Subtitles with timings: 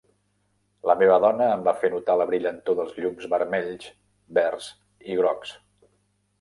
[0.91, 3.87] La meva dona em va fer notar la brillantor dels llums vermells,
[4.41, 4.73] verds
[5.13, 5.57] i grocs.